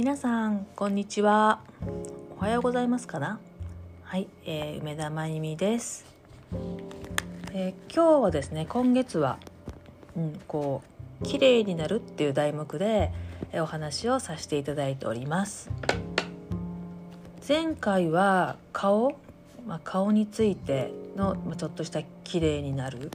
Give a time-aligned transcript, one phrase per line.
[0.00, 1.60] 皆さんこんにちは。
[2.38, 3.38] おはようございますかな？
[4.02, 6.06] はい、えー、梅田真由美です、
[7.52, 9.38] えー、今日はですね今月は、
[10.16, 10.82] うん、こ
[11.20, 13.12] う綺麗になるっていう題目で
[13.52, 15.70] お話をさせていただいております。
[17.46, 19.18] 前回は顔、
[19.66, 23.10] まあ、顔についての、まあ、ちょっとした綺麗になる、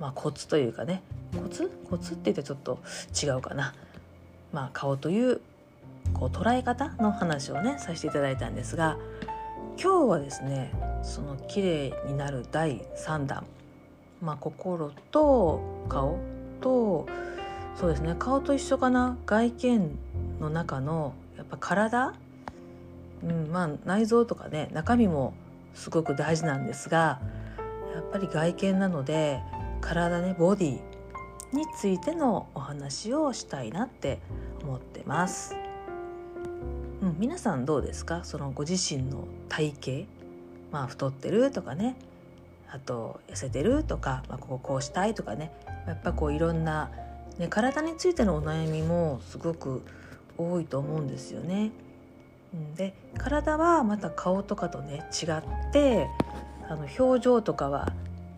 [0.00, 1.02] まあ、コツというかね。
[1.36, 1.70] コツ？
[1.90, 2.78] コツって言ってちょっと
[3.22, 3.74] 違うかな。
[4.50, 5.42] まあ顔という
[6.20, 8.98] こう捉え方の話をねさせていただいたんですが
[9.82, 10.70] 今日はですね
[11.02, 13.46] その綺麗になる第3弾、
[14.20, 16.18] まあ、心と顔
[16.60, 17.06] と
[17.74, 19.16] そうですね顔と一緒かな。
[19.24, 19.98] 外見
[20.38, 22.14] の中のやっぱ体、
[23.24, 25.32] うんまあ、内臓とかね中身も
[25.74, 27.20] すごく大事なんですが
[27.94, 29.40] やっぱり外見なので
[29.80, 30.70] 体ねボディ
[31.52, 34.18] についてのお話をしたいなって
[34.62, 35.69] 思ってます。
[37.02, 38.24] うん、皆さんどうですか？
[38.24, 39.72] そのご自身の体
[40.04, 40.08] 型？
[40.70, 41.96] まあ太ってるとかね
[42.70, 45.50] あと痩せてるとか、まあ、こここうしたいとかね
[45.86, 46.90] やっぱこういろんな、
[47.38, 49.82] ね、体についてのお悩みもすごく
[50.36, 51.70] 多いと思うんですよね。
[52.76, 56.06] で体はまた顔とかとね違って
[56.68, 57.94] あの表情とかは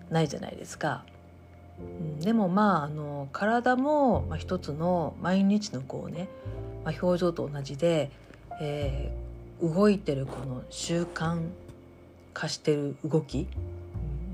[0.09, 1.05] ないじゃないですか。
[2.21, 6.29] でもまああの体も、まあ、一つの毎日のこうね、
[6.85, 8.13] まあ、表情と同じで
[8.65, 11.49] えー、動いてるこの習慣
[12.33, 13.49] 化してる動き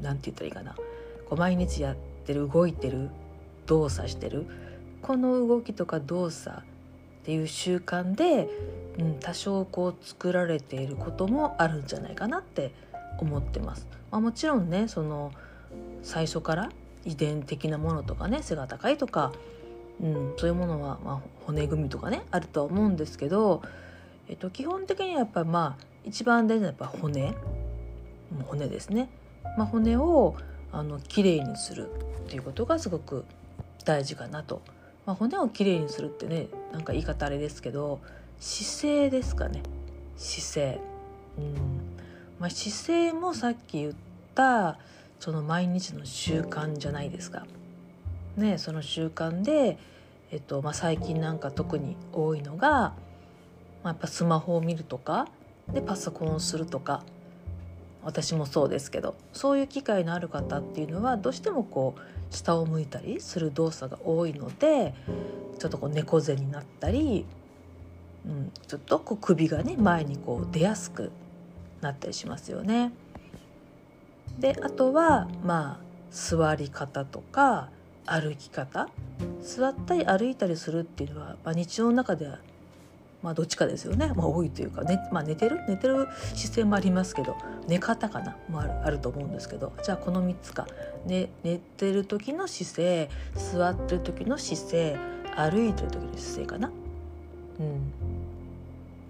[0.02, 0.74] 何て言ったらいいかな
[1.28, 3.08] こう毎日やってる動いてる
[3.66, 4.46] 動作してる
[5.00, 6.62] この動きとか動作っ
[7.24, 8.48] ていう習慣で、
[8.98, 12.72] うん、多少こう作られていることもあるんじゃないかなって
[13.18, 13.86] 思ってます。
[14.10, 15.32] まあ、もちろんねその
[16.02, 16.70] 最初から
[17.06, 19.32] 遺伝的なものとかね背が高いとか、
[20.02, 23.62] うん、そういうものは、まあ、骨組みとかねあるとは思うんですけど
[24.28, 27.34] えっと、基本的にはやっぱりまあ一番大事なやっぱ骨。
[28.46, 29.08] 骨ですね、
[29.56, 30.36] まあ、骨を
[30.72, 31.88] あのきれいにする
[32.26, 33.24] っていうことがすごく
[33.84, 34.60] 大事かなと、
[35.06, 38.00] まあ、骨をきれいにするってねなんか言い方あれですけど
[38.38, 39.62] 姿勢ですかね。
[40.16, 40.80] 姿勢。
[41.38, 41.54] うん、
[42.38, 43.92] まあ、姿勢もさっき言っ
[44.34, 44.78] た
[45.18, 47.46] その毎日の習慣じゃないですか。
[48.36, 49.78] ね、その習慣で、
[50.30, 52.94] えっとまあ、最近なんか特に多いのが
[53.82, 55.28] まあ、やっぱスマホを見るとか
[55.72, 57.02] でパソコンをするとか
[58.02, 64.94] 私もそうですけどそういう機会のある方っていうのはどうしてもこう下を向いたりする動作が多いので
[65.58, 67.26] ちょっとこう猫背になったり、
[68.26, 71.10] うん、ちょっとこう首がね前にこう出やすく
[71.80, 72.92] なったりしますよね。
[74.38, 77.70] であとはまあ座り方とか
[78.06, 78.88] 歩き方
[79.42, 82.38] 座ったり歩いたりするっていうのは、まあ、日常の中では
[83.22, 85.60] まあどっちかですよね、まあ、多いというか、ねまあ、寝てる？
[85.68, 87.36] 寝てる姿勢もありますけど
[87.66, 88.36] 寝方かな？
[88.48, 90.66] もあるあると思うんですけどじゃあこの3つか、
[91.04, 94.96] ね、寝てる時の姿勢座ってる時の姿勢
[95.36, 96.70] 歩いてる時の姿勢かな、
[97.60, 97.92] うん。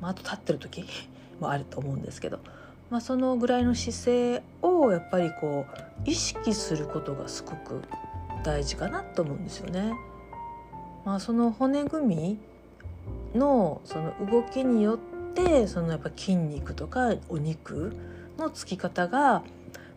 [0.01, 0.85] まあ、あと立ってる時？
[1.39, 2.41] もあると思うんですけど、
[2.91, 7.83] まあ、そのぐらいの姿勢をやっぱりこう意識することがすごく
[8.43, 9.93] 大事かなと思うんですよね。
[11.05, 12.39] まあ、その骨組み
[13.35, 14.99] のその動きによっ
[15.35, 17.93] てそのやっぱ筋肉とかお肉
[18.39, 19.43] のつき方が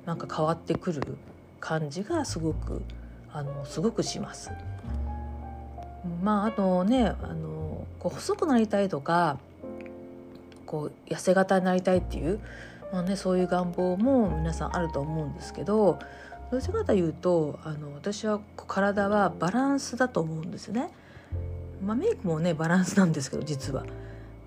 [0.05, 1.17] なんか変わってくる
[1.59, 2.81] 感じがすごく
[3.31, 4.51] あのすごくします。
[6.23, 9.37] まああとねあのこう細くなりたいとか
[10.65, 12.39] こう痩せ型になりたいっていう、
[12.91, 15.99] まあね、そういう願望も皆さんあると思うんですけど
[16.49, 20.89] どちらかというとあの私は体はバランスだと思うんですね。
[21.83, 23.85] まあ、メイクもねバランスなんですけど実は。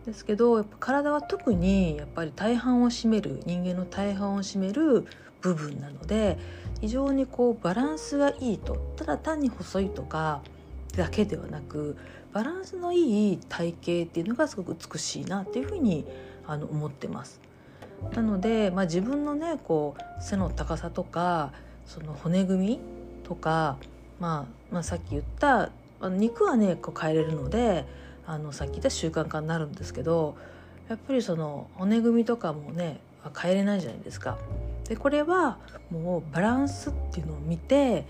[0.05, 5.07] ですけどやっぱ体は特にやっぱり大半を占める人間の大半を占める
[5.41, 6.39] 部分なので
[6.81, 10.43] 非常にこうバランスがいいとただ単に細いとか
[10.95, 11.97] だけではなく
[12.33, 13.81] バランスのいい体型
[14.11, 16.05] っていうのがすごく美しいなっていうふうに
[16.47, 17.41] あの思ってます。
[18.15, 21.53] なので、まあ、自分のねこう背の高さとか
[21.87, 22.81] その骨組み
[23.23, 23.79] とか、
[24.21, 25.71] まあ、まあさっき言った
[26.05, 27.87] あの肉はねこう変えれるので
[28.27, 30.37] あのさっき言った習慣化になるんですけど
[30.91, 33.01] やっぱりその骨組みとかもね
[33.41, 34.37] 変えれないじゃないですか。
[34.87, 35.57] でこれは
[35.91, 38.05] もうバランスっていうのを見て、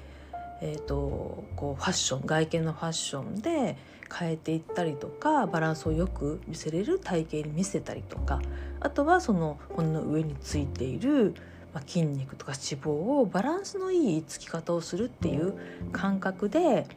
[0.61, 3.76] えーと、こうファッション外見のファッションで
[4.12, 8.41] 変えていったりとかバランスをよく見せれる体型に見せたりとか
[8.81, 11.35] あとはその骨の上についている、
[11.73, 15.55] まあ、筋肉とか脂肪をバランスのいいつき方をするっていう
[15.93, 16.88] 感覚で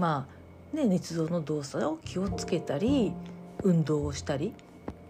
[0.00, 0.26] ま
[0.72, 3.12] あね、捏造の動作を気をつけたり、
[3.62, 4.54] 運動をしたり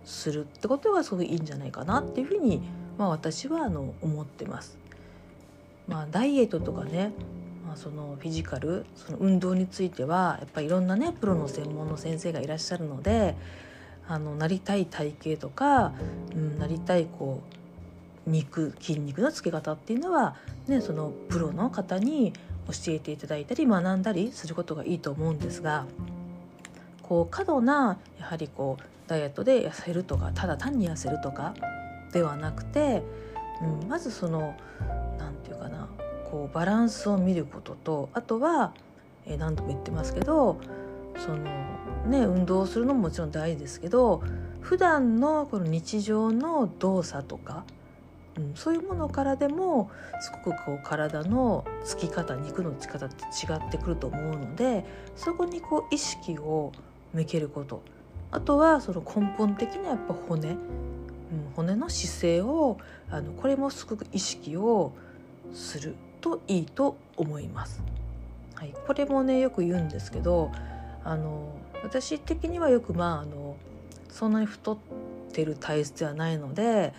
[0.04, 2.60] するってことがすごくいいんじゃないかなっていうふうに、
[2.98, 4.78] まあ、私はあの思ってます。
[5.86, 7.12] まあ、ダイエットとかね、
[7.66, 13.36] まあ、そのフィジカルその運動についてはやっぱりいろんなねプロの専門の先生がいらっしゃるので
[14.08, 15.92] あのなりたい体型とか、
[16.34, 17.42] うん、なりたいこ
[18.26, 20.36] う肉筋肉のつけ方っていうのは、
[20.68, 22.32] ね、そのプロの方に
[22.70, 25.86] 教えていただいたり学んだりすることがいいと思うんですが
[27.02, 31.54] こう過度なやはりこうダイエットで痩せるとかただ単に痩せるとか
[32.12, 33.02] ではなくて、
[33.82, 34.54] うん、まずその
[35.18, 35.88] 何て言うかな
[36.30, 38.72] こうバランスを見ることとあとは、
[39.26, 40.60] えー、何度も言ってますけど
[41.18, 41.38] その
[42.06, 44.22] ね運動するのももちろん大事ですけど
[44.60, 47.64] 普段のこの日常の動作とか、
[48.40, 49.90] うん、そういうものからでも
[50.20, 54.84] すごくこう体のつき方肉のつき方って違ってくると思うので
[55.16, 56.72] そこにこう意識を
[57.12, 57.82] 向けること
[58.30, 60.56] あとはその根本的なやっぱ骨、うん、
[61.54, 62.78] 骨の姿勢を
[63.10, 64.92] あのこれもすごく意識を
[65.52, 67.82] するといいと思います。
[68.54, 70.52] はい、これもねよく言うんですけど
[71.02, 71.48] あの
[71.82, 73.56] 私的にはよくまああの
[74.10, 74.78] そんなに太っ
[75.32, 76.92] てる体質ではないので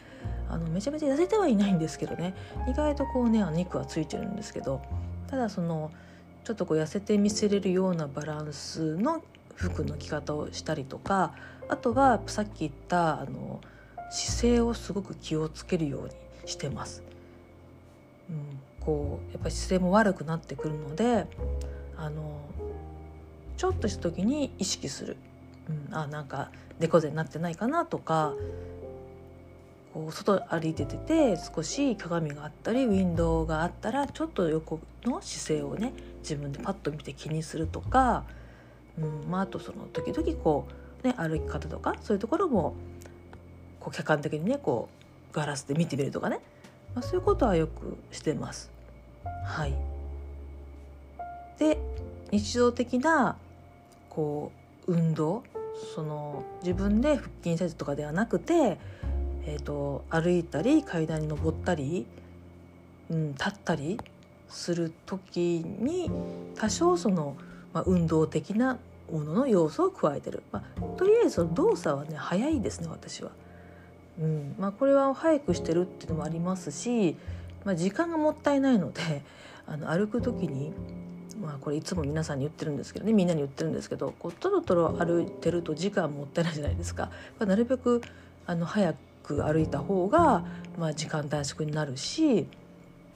[0.52, 2.34] あのめちゃめちゃ痩せてはいないんですけどね。
[2.70, 4.82] 意外とこうね肉はついてるんですけど。
[5.32, 5.92] ただその
[6.44, 9.24] ちょっとこう痩せて見せれるようなバランスの
[9.56, 11.34] 服の着方をしたりとか
[11.70, 13.62] あとはさっき言ったあの
[14.12, 16.12] 姿勢をすごく気をつけるように
[16.46, 17.02] してます。
[18.30, 21.28] うん、こうやっぱり姿勢も悪くなってくるので
[21.96, 22.42] あの
[23.56, 25.18] ちょっとした時に意識する、
[25.70, 28.34] うん、あなんか猫背になってないかなとか
[29.94, 38.24] こう外歩いててて少し鏡があったりウィンドウがあったらちょっと横の姿勢をね自分でパッと見て気にするとか、
[38.98, 40.66] うんまあ、あとその時々こ
[41.04, 42.76] う、ね、歩き方とかそういうところも
[43.80, 44.90] こう客観的にねこ
[45.32, 46.40] うガラスで見てみるとかね、
[46.96, 48.72] まあ、そういうことはよくしてます。
[49.46, 49.74] はい、
[51.58, 51.78] で
[52.32, 53.38] 日常的な
[54.10, 54.52] こ
[54.88, 55.44] う運動
[55.96, 58.78] その自分で腹筋したりとかではなくて、
[59.46, 62.06] えーと、歩いたり階段に登ったり、
[63.10, 64.00] うん、立ったり
[64.48, 66.12] する時に
[66.56, 67.36] 多少その、
[67.74, 68.78] まあ、運動的な
[69.12, 73.32] ものの要素を加えてる、まあ、とりあえず動作はね早いですね私は。
[74.20, 77.16] うんまあ、これは早くしてるっていうのもありますし、
[77.64, 79.02] まあ、時間がもったいないので
[79.66, 80.74] あの歩く時に
[81.42, 87.10] まあこれいつも皆さんに言ってるんですけどねみんなに言ってるんですけどこうトロトロ歩いてると時間もったいないじゃないですか。
[87.40, 88.02] なるべく
[88.46, 90.46] あの早く歩いた方が、
[90.78, 92.48] まあ、時間短縮になるし、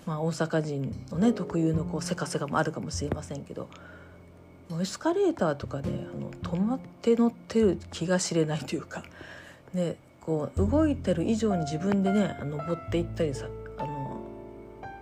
[0.05, 3.67] まあ、大阪人のね特有のこうせかせかもあるかもしれませんけど
[4.81, 5.89] エスカレーターとかね
[6.41, 9.03] 止まって乗ってる気が知れないというか、
[9.73, 13.47] ね、こう動いてる以上に自分でね登っていったりさ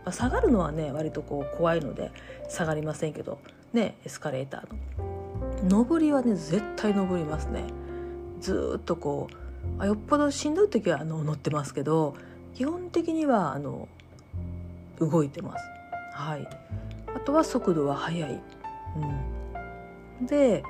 [0.04, 2.12] まあ、下がるのはね割とこう怖いので
[2.50, 3.40] 下がりませんけど
[3.72, 5.86] ねエスカレーターの。
[5.86, 7.64] 上りはね絶対登りますね。
[8.42, 9.36] ずっとこう
[9.80, 12.16] あよっぽどしんどい時はあの乗ってますけど
[12.56, 13.88] 基本的にはあの
[15.00, 15.66] 動いてます。
[16.14, 16.48] はい。
[17.16, 18.42] あとは速度は速い、
[20.20, 20.64] うん、で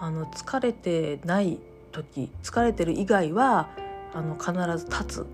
[0.00, 1.58] あの疲れてない
[1.92, 3.70] 時疲れてる以外は
[4.14, 5.26] あの必ず立つ。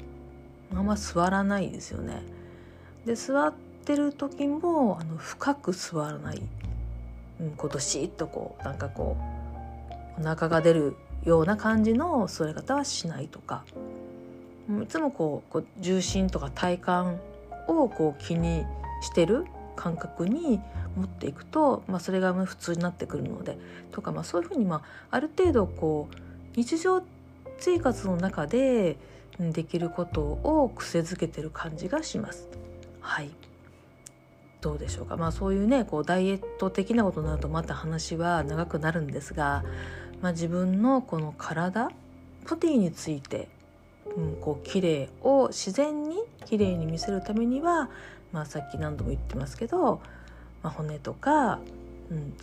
[0.75, 2.23] あんま座らないですよね。
[3.05, 6.43] で座ってる時もあの深く座らない、
[7.41, 9.17] うん、こうどしっとこうなんかこ
[10.19, 10.97] うお腹が出る
[11.27, 13.65] ような感じの座り方はしないとか。
[14.83, 16.91] いつもこうこう重心とか体幹
[17.69, 18.65] をこう気に
[19.01, 20.61] してる感覚に
[20.97, 23.59] 持っていくと、まあ、それが普通になってくるので
[23.93, 26.17] とか、まあ、そういうふうに、まあ、ある程度こう
[26.57, 27.03] 日常
[27.59, 28.97] 生活の中で
[29.39, 32.49] できることを癖づけてる感じがします。
[33.01, 33.31] はい。
[34.63, 35.17] どうでしょうか。
[35.17, 39.63] まあそういうねこうダイエット的なことになるとまた話は長くなるんですが、
[40.23, 41.91] まあ、自分のこの体
[42.49, 43.49] ボディについて、
[44.17, 47.91] うん、こう綺麗を自然に綺麗に見せるためには、
[48.33, 50.01] まあ、さっき何度も言ってますけど、
[50.63, 51.61] まあ、骨とか、
[52.11, 52.35] うん、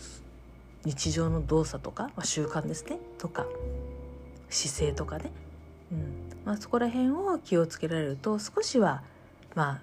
[0.84, 3.46] 日常の動作とか、まあ、習慣ですねとか
[4.50, 5.32] 姿勢とかね、
[5.90, 5.98] うん
[6.44, 9.02] まあ、そこら辺を気をつけられると少しは
[9.54, 9.80] ま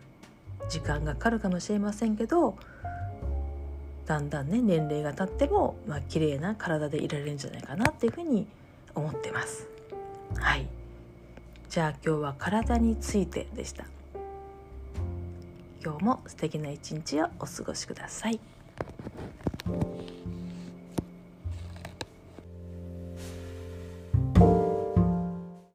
[0.61, 2.55] あ時間がかかるかもしれませんけど
[4.11, 8.45] だんだんね年齢が経っても、まあ綺麗な体でいられるんじゃないかなっていうふうに
[8.93, 9.69] 思ってます。
[10.35, 10.67] はい
[11.69, 13.85] じゃあ今日は体についてでした。
[15.81, 18.39] 今日も素敵な一日をお過ごしください。